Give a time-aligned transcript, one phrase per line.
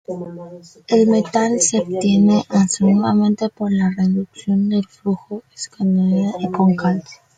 [0.87, 7.19] El metal se obtiene industrialmente por reducción del fluoruro de escandio con calcio.